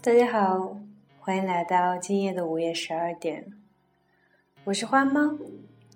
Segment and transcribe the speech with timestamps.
[0.00, 0.76] 大家好，
[1.18, 3.52] 欢迎来到今夜的午夜十二点。
[4.62, 5.36] 我是花猫，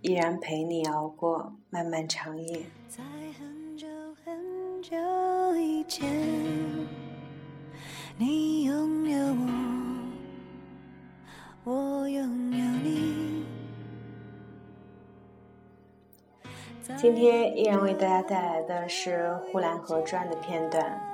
[0.01, 2.67] 依然陪你熬过漫漫长夜。
[2.88, 3.04] 在
[3.38, 3.87] 很久
[4.25, 4.97] 很久
[5.57, 6.04] 以前，
[8.19, 9.19] 你拥有
[11.65, 13.44] 我，我拥有你。
[16.97, 21.12] 今天依然为大家带来的是《呼兰河传》的片段。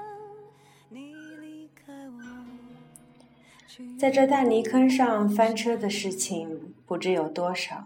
[3.98, 7.84] 在这大泥坑上翻车的事情不知有多少。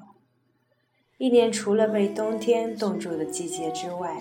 [1.18, 4.16] 一年除了被冬天冻住的季节之外，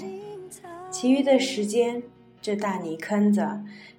[0.90, 2.02] 其余的时间，
[2.42, 3.48] 这大泥坑子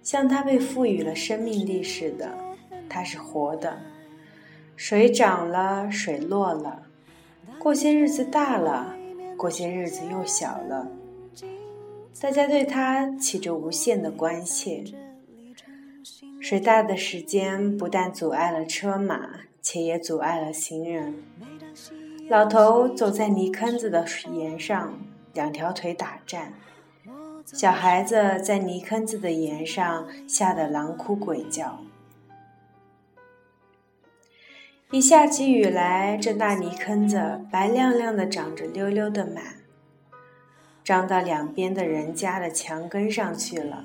[0.02, 2.37] 像它被赋予了生命力似的，
[2.88, 3.79] 它是活的。
[4.74, 6.83] 水涨了，水落了，
[7.59, 8.95] 过些日子大了，
[9.37, 10.88] 过些日子又小了。
[12.21, 14.85] 大家对它起着无限的关切。
[16.43, 19.30] 水大的时间不但阻碍了车马，
[19.62, 21.23] 且也阻碍了行人。
[22.29, 24.04] 老头走在泥坑子的
[24.35, 24.98] 沿上，
[25.35, 26.48] 两条腿打颤；
[27.46, 31.79] 小孩子在泥坑子的沿上吓得狼哭鬼叫。
[34.90, 39.59] 一下起雨来，这大泥坑子白亮亮的，长着溜溜的满，
[40.82, 43.85] 长到两边的人家的墙根上去了。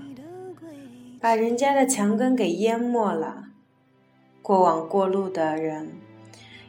[1.19, 3.45] 把人家的墙根给淹没了。
[4.41, 5.93] 过往过路的人，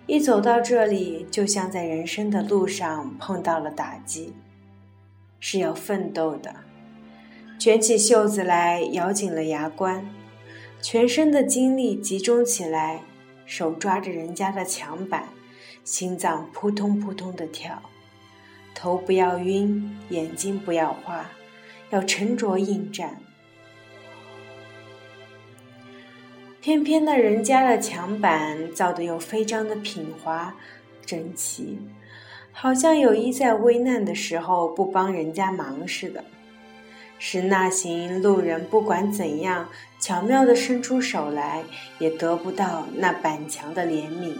[0.06, 4.32] 一走到这里，就像在人生的路上碰到了打击，
[5.38, 6.54] 是要奋斗的。
[7.58, 10.08] 卷起袖子来，咬紧了牙关，
[10.80, 13.02] 全身的精力集中起来，
[13.44, 15.28] 手抓着人家的墙板，
[15.84, 17.82] 心脏扑通扑通的跳，
[18.74, 21.30] 头不要晕，眼睛不要花，
[21.90, 23.20] 要沉着应战。
[26.68, 30.54] 偏偏那人家的墙板造的又非常的平滑
[31.06, 31.78] 整齐，
[32.52, 36.22] 好像有意在危难的时候不帮人家忙似的，
[37.18, 39.66] 使那行路人不管怎样
[39.98, 41.64] 巧妙的伸出手来，
[41.98, 44.34] 也得不到那板墙的怜悯。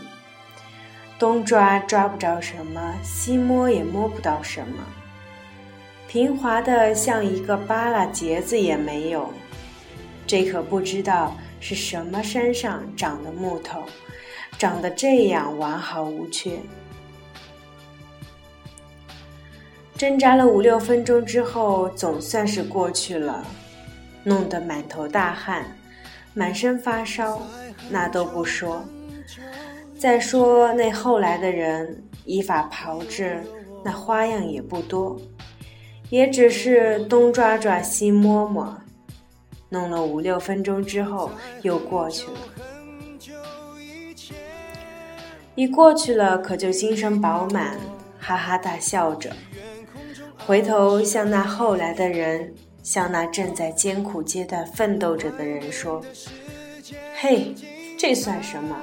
[1.18, 4.84] 东抓抓不着什么，西摸也摸不到什么，
[6.06, 9.32] 平滑的像一个扒拉结子也没有，
[10.26, 11.34] 这可不知道。
[11.60, 13.82] 是什么山上长的木头，
[14.58, 16.58] 长得这样完好无缺？
[19.96, 23.44] 挣扎了五六分钟之后，总算是过去了，
[24.22, 25.76] 弄得满头大汗，
[26.34, 27.42] 满身发烧，
[27.90, 28.84] 那都不说。
[29.98, 33.42] 再说那后来的人，依法炮制，
[33.84, 35.20] 那花样也不多，
[36.10, 38.78] 也只是东抓抓，西摸摸。
[39.70, 41.30] 弄了五六分钟之后，
[41.62, 42.38] 又过去了。
[45.54, 47.78] 一过去了，可就精神饱满，
[48.18, 49.32] 哈哈大笑着，
[50.46, 56.02] 回头向那后来的人，向那正在艰苦阶段奋斗着的人说
[57.20, 57.54] ：“嘿，
[57.98, 58.76] 这算什么？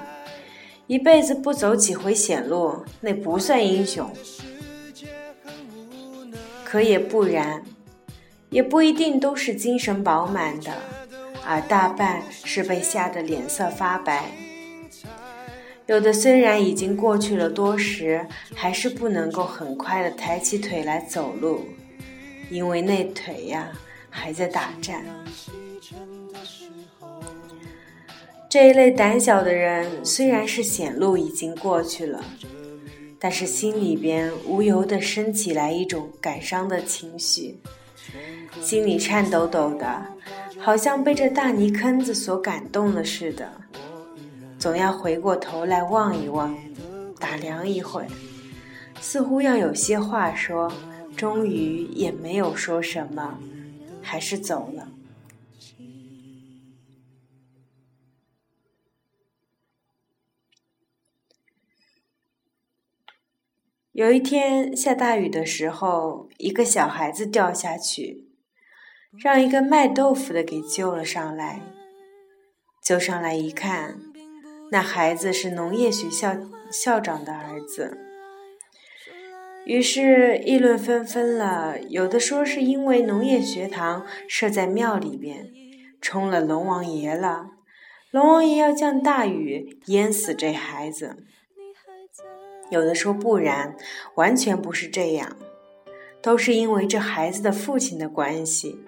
[0.88, 4.08] 一辈子不走几回险路，那不算英雄。
[6.64, 7.64] 可也不然。”
[8.50, 10.74] 也不一定都是精神饱满的，
[11.46, 14.32] 而大半是被吓得脸色发白。
[15.88, 18.26] 有的虽然已经过去了多时，
[18.56, 21.66] 还是不能够很快的抬起腿来走路，
[22.50, 23.72] 因为那腿呀
[24.10, 25.06] 还在打颤。
[28.50, 32.24] 这一类胆小的人，虽然是险路已经过去了，
[33.20, 37.60] 但是心里边无由的升起来一种感伤的情绪。
[38.62, 40.06] 心里颤抖抖的，
[40.60, 43.52] 好像被这大泥坑子所感动了似的，
[44.58, 46.58] 总要回过头来望一望，
[47.20, 48.08] 打量一会，
[49.00, 50.72] 似乎要有些话说，
[51.16, 53.38] 终于也没有说什么，
[54.02, 54.90] 还是走了。
[63.92, 68.25] 有一天下大雨的时候，一个小孩子掉下去，
[69.18, 71.62] 让一个卖豆腐的给救了上来。
[72.84, 74.00] 救上来一看，
[74.72, 76.36] 那孩子是农业学校
[76.72, 77.98] 校长的儿子。
[79.66, 85.50] 于是议论纷纷了，有的说是因为农业学堂设在庙里边，
[86.00, 87.48] 冲了龙王爷了，
[88.12, 91.18] 龙王爷要降大雨淹死这孩子。
[92.70, 93.76] 有的说不然，
[94.16, 95.36] 完全不是这样，
[96.26, 98.84] 都是因为这孩子的父亲的关系。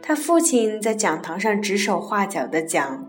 [0.00, 3.06] 他父亲在讲堂上指手画脚的讲：“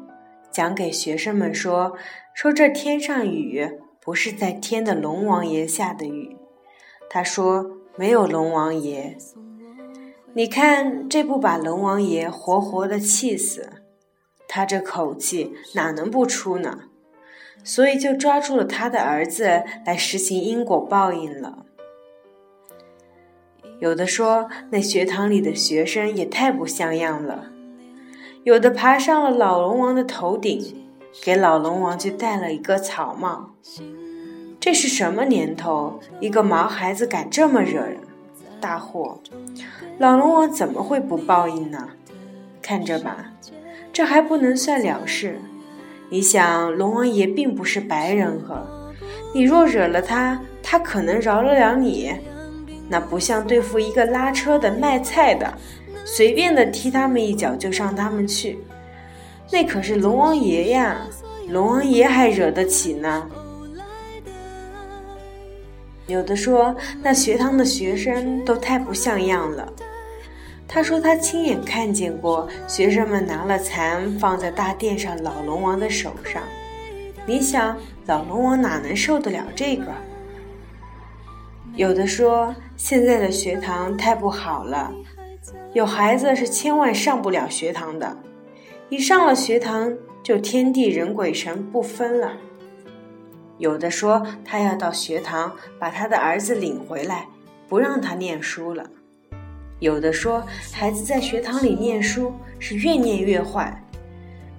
[0.52, 1.96] 讲给学生们说
[2.36, 3.66] ：“说这天上雨
[4.02, 6.36] 不是在天的龙王爷下的雨。”
[7.10, 7.66] 他说
[7.96, 9.16] ：“没有龙王爷，
[10.34, 13.70] 你看这不把龙王爷活活的气死？
[14.50, 16.90] 他这口气哪能不出呢？
[17.64, 21.65] 所以就抓住了他的儿子来实行因果报应了。”
[23.80, 27.46] 有的说那学堂里的学生也太不像样了。
[28.44, 30.88] 有的爬上了老龙王的头顶，
[31.24, 33.56] 给老龙王就戴了一个草帽。
[34.60, 36.00] 这是什么年头？
[36.20, 37.98] 一个毛孩子敢这么惹人？
[38.60, 39.20] 大祸！
[39.98, 41.90] 老龙王怎么会不报应呢？
[42.62, 43.32] 看着吧，
[43.94, 45.40] 这还不能算了事。
[46.10, 48.66] 你想，龙王爷并不是白人和，
[49.34, 52.14] 你若惹了他，他可能饶得了你？
[52.88, 55.54] 那不像对付一个拉车的、卖菜的。
[56.08, 58.60] 随便的踢他们一脚就上他们去，
[59.52, 60.98] 那可是龙王爷呀！
[61.50, 63.28] 龙王爷还惹得起呢？
[66.06, 69.68] 有的说那学堂的学生都太不像样了。
[70.68, 76.44] 他说他亲眼看见过学生们拿了蚕放在大殿上老龙王的手上。
[77.26, 79.86] 你想老龙王哪能受得了这个？
[81.76, 84.94] 有的说现在的学堂太不好了。
[85.74, 88.18] 有孩子是千万上不了学堂的，
[88.88, 89.94] 一上了学堂
[90.24, 92.32] 就天地人鬼神不分了。
[93.58, 97.28] 有的说他要到学堂把他的儿子领回来，
[97.68, 98.86] 不让他念书了。
[99.80, 103.84] 有的说孩子在学堂里念书是越念越坏，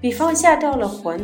[0.02, 1.18] 比方下掉了魂，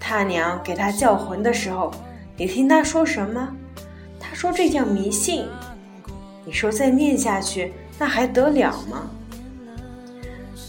[0.00, 1.90] 他娘给他叫魂的时候，
[2.34, 3.54] 你听他说什么？
[4.42, 5.46] 说这叫迷信。
[6.44, 7.72] 你说再念下去。
[7.96, 9.08] 那还得了吗？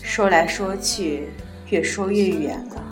[0.04, 1.30] 说来说去，
[1.72, 2.82] 越说越远了。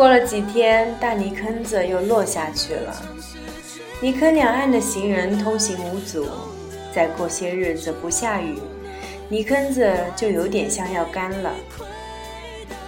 [0.00, 3.02] 过了几天，大泥坑子又落下去了。
[4.00, 6.26] 泥坑两岸的行人通行无阻。
[6.90, 8.58] 再过些日子不下雨，
[9.28, 11.52] 泥坑子就有点像要干了。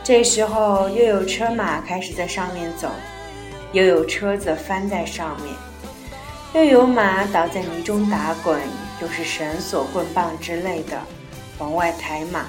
[0.02, 2.88] 这时候又有车马开始在上面走，
[3.72, 5.54] 又有车子翻在上面，
[6.54, 8.58] 又有马倒在泥中打滚，
[9.02, 10.98] 又是绳索、棍棒之类的
[11.58, 12.46] 往外抬马。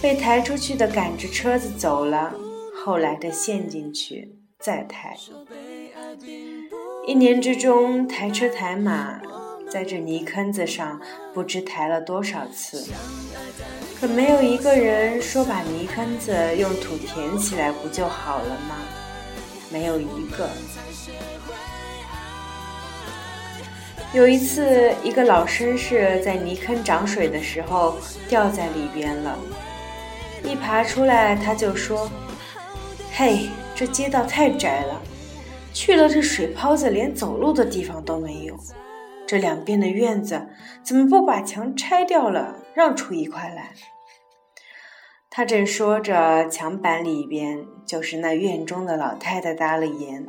[0.00, 2.32] 被抬出去的赶着车子走了，
[2.84, 5.16] 后来的陷进去再抬。
[7.06, 9.20] 一年之中，抬车抬马，
[9.70, 11.00] 在这泥坑子上
[11.32, 12.92] 不知抬了多少次，
[14.00, 18.76] 可没有一个人说把泥坑子用土填起来不就好了吗？
[19.70, 20.50] 没有一个。
[24.12, 27.96] 有一次，一个老绅士在泥坑涨水的时候
[28.28, 29.38] 掉在里边了。
[30.44, 32.10] 一爬出来，他就说
[33.14, 35.02] ：“嘿，这街道太窄了，
[35.74, 38.56] 去了这水泡子连走路的地方都没有。
[39.26, 40.48] 这两边的院子
[40.82, 43.74] 怎么不把墙拆掉了，让出一块来？”
[45.28, 50.26] 他正说着，墙板里边就是那院中的老太太搭了言。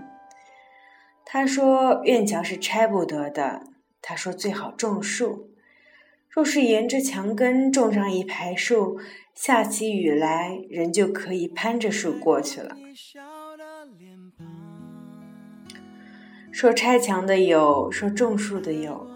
[1.26, 3.64] 他说：“院墙是拆不得的。
[4.02, 5.50] 他说最好种树。”
[6.34, 8.98] 若是沿着墙根种上一排树，
[9.36, 12.76] 下起雨来，人就可以攀着树过去了。
[16.52, 19.08] 说拆墙的有，说种树的有。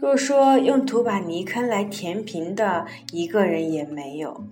[0.00, 4.44] 若说用土把泥坑来填平的，一个人也没有。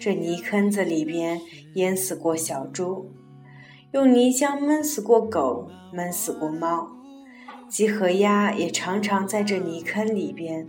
[0.00, 1.40] 这泥坑子里边
[1.74, 3.12] 淹死过小猪，
[3.92, 6.96] 用泥浆闷死过狗，闷死过猫。
[7.70, 10.66] 鸡和鸭也常常在这泥坑里边，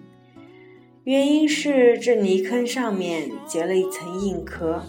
[1.03, 4.83] 原因是这泥坑上面结了一层硬壳，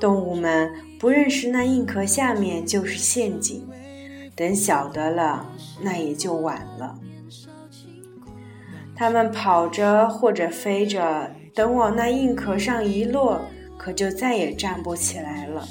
[0.00, 3.68] 动物们不认识那硬壳下面就是陷阱，
[4.34, 5.46] 等晓得了，
[5.82, 6.98] 那也就晚了。
[8.96, 13.42] 它们跑着或者飞着，等往那硬壳上一落，
[13.76, 15.68] 可就再也站不起来了。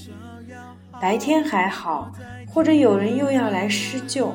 [1.01, 2.11] 白天还好，
[2.47, 4.31] 或者有人又要来施救。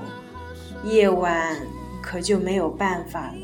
[0.85, 1.57] 夜晚
[2.03, 3.35] 可就没有办法了。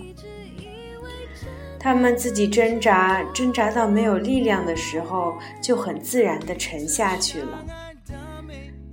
[1.79, 7.65] 他们自己挣扎，挣扎到没有力量的时候，就很自然地沉下去了。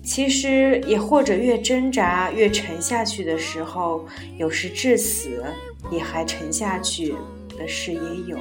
[0.03, 5.43] 其实也或者越挣扎越沉下去的时候，有时至死
[5.91, 7.13] 也还沉下去
[7.60, 8.39] 的事也有。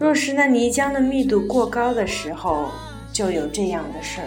[0.00, 2.70] 若是那泥浆的密度过高的时候，
[3.12, 4.26] 就有这样的事儿。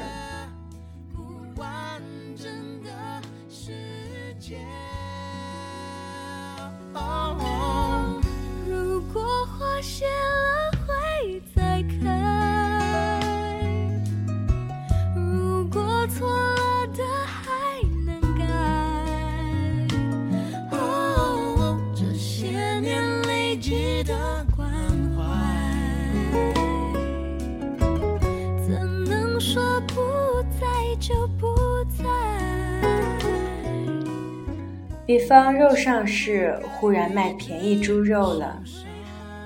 [35.13, 38.59] 比方肉上市，忽然卖便宜猪肉了，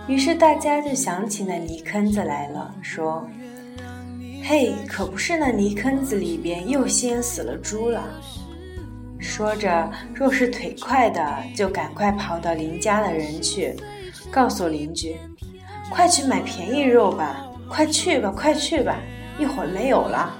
[0.07, 3.29] 于是大家就想起那泥坑子来了，说
[4.47, 8.01] ：“嘿，可不是那泥坑子里边又淹死了猪了。”
[9.19, 13.75] 说着，若是腿快的，就赶快跑到邻家的人去，
[14.31, 15.17] 告诉邻居
[15.91, 18.95] ：“快去买便宜肉吧，快去吧，快去吧，
[19.38, 20.33] 一会儿没有了。”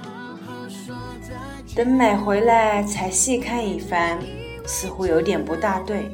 [1.76, 4.18] 等买回来，才细看一番。
[4.68, 6.10] 似乎有点不大对，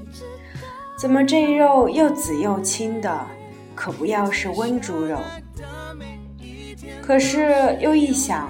[0.97, 3.27] 怎么这肉又紫又青的，
[3.75, 5.19] 可不要是温猪肉？
[7.03, 8.49] 可是又一想，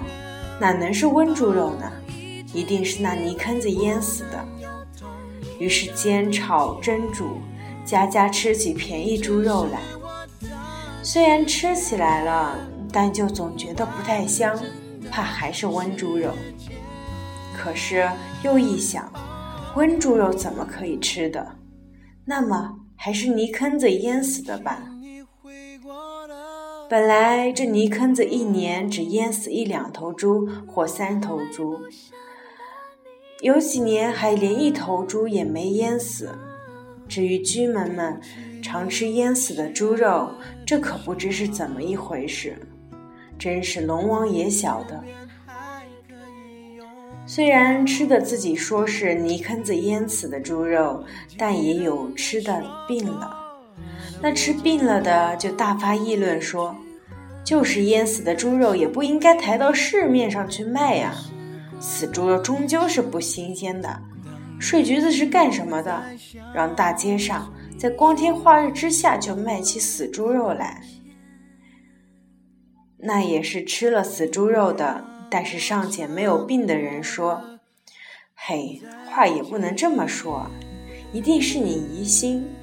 [0.61, 1.91] 哪能是温猪肉呢？
[2.53, 4.45] 一定是那泥坑子淹死的。
[5.57, 7.39] 于是煎炒蒸煮，
[7.83, 9.79] 家家吃起便宜猪肉来。
[11.01, 12.55] 虽然吃起来了，
[12.91, 14.55] 但就总觉得不太香，
[15.09, 16.29] 怕还是温猪肉。
[17.57, 18.07] 可是
[18.43, 19.11] 又一想。
[19.75, 21.57] 温猪肉怎么可以吃的？
[22.23, 24.81] 那么还是泥坑子淹死的吧。
[26.89, 31.77] 本来这泥坑子一年只淹死一两头猪或三头猪，
[33.41, 36.33] 有几年还连一头猪也没淹死。
[37.09, 38.19] 至于居民们
[38.63, 40.29] 常吃淹死的猪肉，
[40.65, 42.57] 这可不知是怎么一回事，
[43.37, 45.03] 真是龙王也晓得。
[47.27, 51.03] 虽然吃的自己说是泥坑子淹死的猪肉，
[51.37, 53.35] 但也有吃的病了。
[54.21, 56.75] 那吃病了的就大发议论说
[57.43, 61.15] ：“就是淹死的猪肉也不应该抬到市面上去卖呀！
[61.79, 63.99] 死猪肉终究是不新鲜的。
[64.59, 66.03] 睡橘子是干什么的？
[66.53, 70.81] 让大街上在光天化日之下就卖起死猪肉来，
[72.99, 75.03] 那也是吃了死猪肉的。”
[75.35, 77.59] 但是尚且没有病的人说
[78.33, 80.49] ：“嘿，话也不能这么说，
[81.11, 82.55] 一定是你疑心，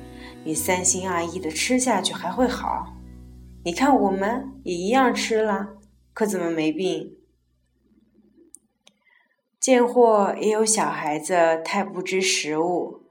[0.43, 2.95] 你三心二意的吃下去还会好。
[3.63, 5.75] 你看我们也一样吃了，
[6.15, 7.15] 可怎么没病？”
[9.61, 13.03] 贱货也有小孩子太不知食物，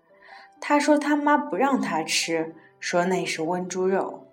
[0.59, 4.25] 他说他妈不让他吃，说那是温猪肉，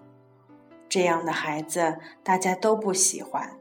[0.89, 3.58] 这样的孩子大家都不喜欢。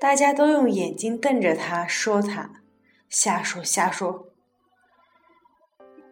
[0.00, 2.62] 大家都用眼睛瞪着他，说他
[3.08, 4.28] 瞎说瞎说。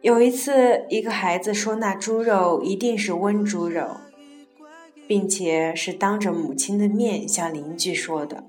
[0.01, 3.97] 有一次，一个孩子说那猪肉一定是温猪肉，
[5.07, 8.45] 并且是当着母亲的面向邻居说的。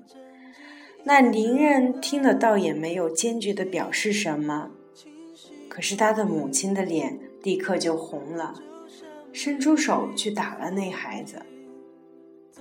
[1.04, 4.70] 那邻人听了，倒也没有坚决的表示什么，
[5.68, 8.54] 可是他的母亲的脸立刻就红了，
[9.32, 11.40] 伸出手去打了那孩子。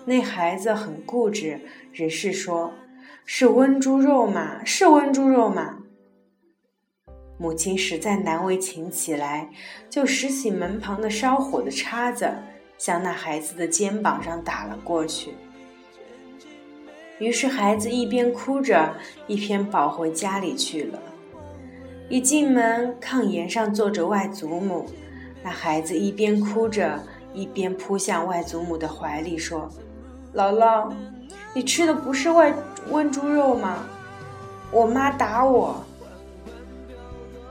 [0.05, 1.59] 那孩子很固执，
[1.91, 2.73] 只是说
[3.25, 5.79] ：“是温猪肉嘛，是温猪肉嘛。”
[7.39, 9.49] 母亲实在难为情起来，
[9.89, 12.33] 就拾起门旁的烧火的叉子，
[12.77, 15.31] 向那孩子的肩膀上打了过去。
[17.19, 18.95] 于是孩子一边哭着，
[19.27, 20.99] 一边跑回家里去了。
[22.09, 24.85] 一进门，炕沿上坐着外祖母，
[25.43, 29.69] 那孩子一边哭着，一边扑向外祖母的怀里，说。
[30.33, 30.91] 姥姥，
[31.53, 32.53] 你吃的不是外
[32.89, 33.85] 温猪肉吗？
[34.71, 35.83] 我妈打我。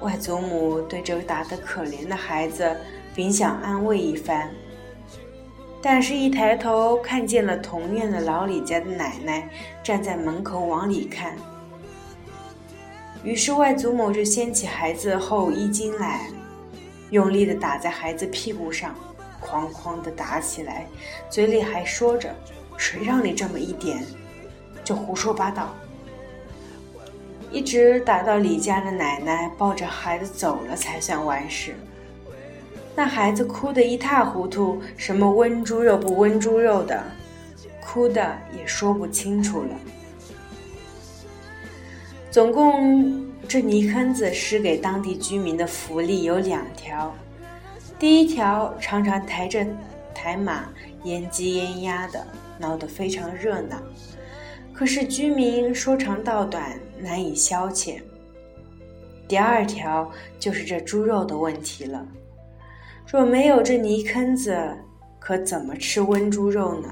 [0.01, 2.77] 外祖母对这个打得可怜的孩子，
[3.17, 4.51] 本想安慰一番，
[5.81, 9.49] 但是一抬头看见了同院的老李家的奶奶
[9.83, 11.35] 站在门口往里看，
[13.25, 16.29] 于是外祖母就掀起孩子后衣襟来，
[17.11, 18.95] 用力的打在孩子屁股上，
[19.43, 20.87] 哐哐的打起来，
[21.31, 22.33] 嘴里还说着。
[22.77, 24.05] 谁让你这么一点，
[24.85, 25.75] 就胡说八道！
[27.51, 31.75] 一直打到李家的奶奶抱着孩子走了才算完事。
[32.95, 37.05] 那孩子哭得一塌糊涂，什么温猪肉不温猪肉的，
[37.81, 39.71] 哭的也说不清楚了。
[42.31, 47.15] 总共这泥坑子施给当地居民的福利有两条：
[47.99, 49.65] 第一条，常常抬着
[50.15, 50.65] 抬马
[51.05, 52.27] 腌鸡腌鸭的，
[52.59, 53.81] 闹得非常热闹。
[54.73, 58.01] 可是居民说长道短，难以消遣。
[59.27, 62.07] 第二条就是这猪肉的问题了。
[63.11, 64.57] 若没有这泥坑子，
[65.19, 66.89] 可怎么吃温猪肉呢？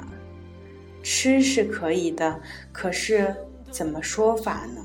[1.03, 2.41] 吃是可以的，
[2.73, 3.35] 可是
[3.71, 4.83] 怎么说法呢？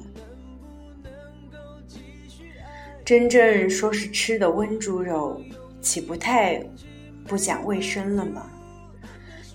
[3.06, 5.42] 真正说是吃的温猪肉，
[5.82, 6.62] 岂不太
[7.26, 8.52] 不讲卫生了吗？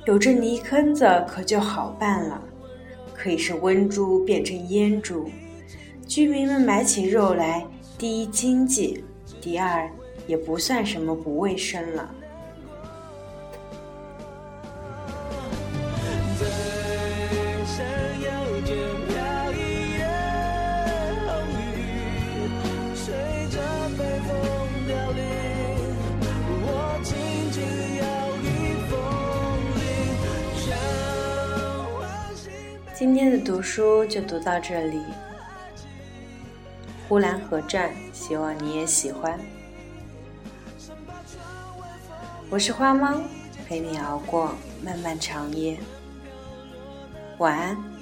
[0.06, 2.40] 有这泥坑子，可就好办了。
[3.14, 5.30] 可以是温猪变成腌猪，
[6.06, 9.02] 居民们买起肉来，第一经济，
[9.40, 9.90] 第二
[10.26, 12.14] 也不算什么不卫生了。
[33.44, 34.96] 读书就读到这里，
[37.06, 39.38] 《呼兰河传》，希望你也喜欢。
[42.48, 43.20] 我是花猫，
[43.68, 45.78] 陪你熬过漫漫长夜。
[47.36, 47.93] 晚安。